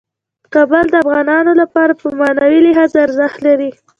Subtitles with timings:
[0.53, 3.69] کابل د افغانانو لپاره په معنوي لحاظ ارزښت لري.